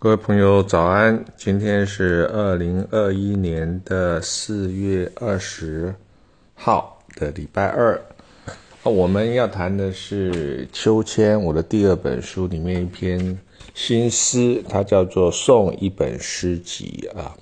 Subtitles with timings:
[0.00, 1.24] 各位朋友，早安！
[1.36, 5.92] 今天是二零二一年的四月二十
[6.54, 8.00] 号的礼拜二。
[8.84, 13.36] 我们要谈的是秋千，我的第二本书里面一篇
[13.74, 17.34] 新诗，它叫做《送一本诗集》啊。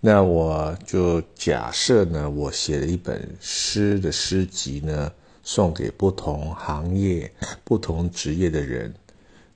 [0.00, 5.10] 那我就假设呢，我写了一本诗的诗集呢，
[5.42, 7.32] 送给不同行业、
[7.64, 8.92] 不同职业的人。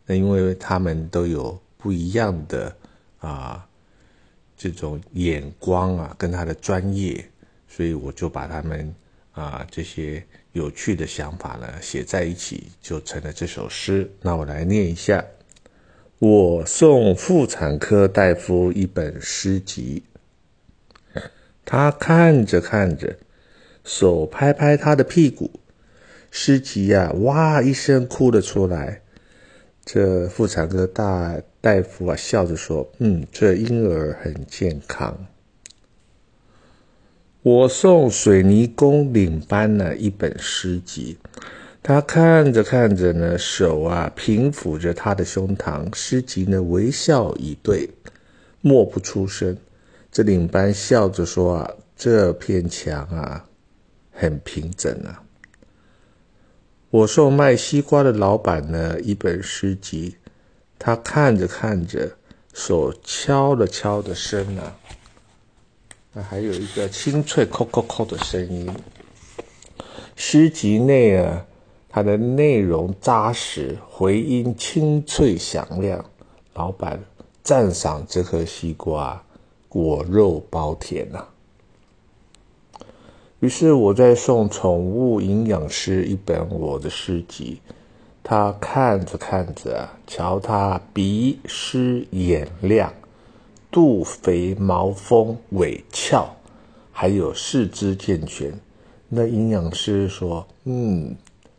[0.07, 1.61] 那因为他们都有。
[1.85, 2.75] 不一样的
[3.19, 3.69] 啊，
[4.57, 7.23] 这种眼光啊，跟他的专业，
[7.69, 8.95] 所以我就把他们
[9.33, 14.11] 啊这些有趣的想法呢写在一起，就成了这首诗。
[14.23, 15.23] 那我来念一下：
[16.19, 20.05] 我送妇产科大夫一本诗集，
[21.67, 23.15] 他看着看着，
[23.85, 25.51] 手拍拍他的屁股，
[26.31, 29.03] 诗集呀，哇一声哭了出来。
[29.85, 35.27] 这妇产科大大夫啊，笑着说：“嗯，这婴儿很健康。”
[37.43, 41.19] 我送水泥工领班呢一本诗集，
[41.83, 47.91] 他看着看着呢，手啊平抚着他的胸膛，诗集呢微笑以对，
[48.63, 49.55] 默不出声。
[50.11, 53.45] 这领班笑着说：“啊，这片墙啊，
[54.13, 55.21] 很平整啊。”
[56.95, 60.15] 我送卖西瓜的老板呢一本诗集，
[60.79, 62.13] 他看着看着，
[62.53, 64.77] 手敲了敲的声啊，
[66.13, 68.73] 那还有一个清脆“扣扣扣”的声音。
[70.15, 71.45] 诗集内啊，
[71.89, 76.05] 它的内容扎实，回音清脆响亮。
[76.53, 77.03] 老板
[77.43, 79.21] 赞赏这颗西瓜
[79.69, 81.27] 果肉包甜呐。
[83.41, 87.61] 于是我在送宠物营养师一本我的诗集，
[88.23, 92.93] 他看着看着，瞧他鼻湿眼亮，
[93.71, 96.35] 肚肥毛丰尾翘，
[96.91, 98.59] 还有四肢健全。
[99.11, 101.15] 那营养师说：“嗯，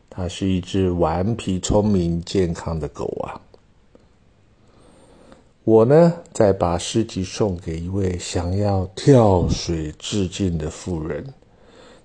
[0.10, 3.40] 它是一只顽皮、聪明、健康的狗啊。”
[5.64, 11.34] 我呢，再把诗集送给一位想要跳水致敬的妇人。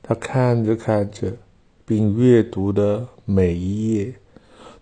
[0.02, 1.32] 他看着看着，
[1.84, 4.14] 并阅读的每一页，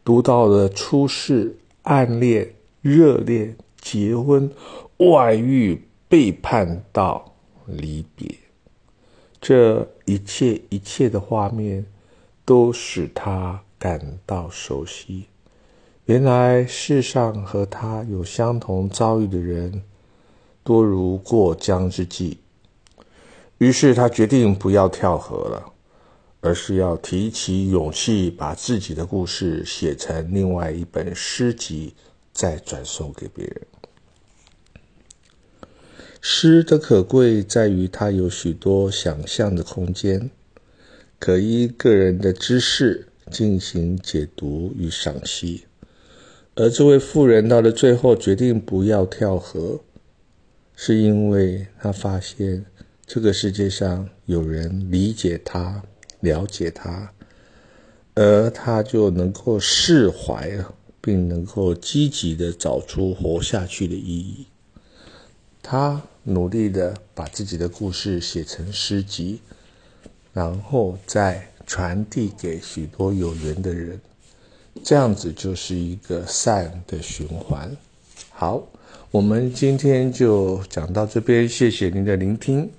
[0.05, 4.51] 读到了出世、暗恋、热恋、结婚、
[4.99, 7.35] 外遇、背叛到
[7.67, 8.29] 离别，
[9.41, 11.85] 这一切一切的画面，
[12.45, 15.25] 都使他感到熟悉。
[16.07, 19.83] 原来世上和他有相同遭遇的人，
[20.65, 22.37] 多如过江之鲫。
[23.59, 25.73] 于是他决定不要跳河了，
[26.41, 31.95] 而是要提起勇气，把自己的故事写成另外一本诗集，
[32.33, 33.61] 再转送给别人。
[36.21, 40.31] 诗的可贵在于它有许多想象的空间，
[41.19, 45.65] 可依个人的知识进行解读与赏析。
[46.55, 49.81] 而这位妇人到了最后决定不要跳河，
[50.77, 52.65] 是因为他发现。
[53.09, 55.83] 这个世界上有人理解他、
[56.21, 57.11] 了解他，
[58.15, 64.47] 而他就能够释怀了，并能够积极的找出活下去的意义。
[65.63, 69.41] 他努力的把自己的故事写成诗集，
[70.35, 73.99] 然后再传递给许多有缘的人，
[74.85, 77.75] 这样子就是一个善的循环。
[78.29, 78.63] 好，
[79.11, 82.71] 我们今天就讲到这边，谢谢您的聆听。